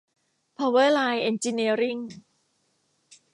[0.55, 1.97] เพาเวอร์ไลน์ เอ็นจิเนียริ่ง